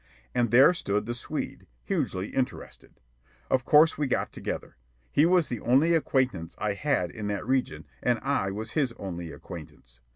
[0.33, 2.99] And there stood the Swede, hugely interested.
[3.51, 4.75] Of course we got together.
[5.11, 9.31] He was the only acquaintance I had in that region, and I was his only
[9.31, 9.99] acquaintance.